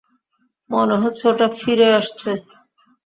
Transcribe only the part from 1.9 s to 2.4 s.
আসছে!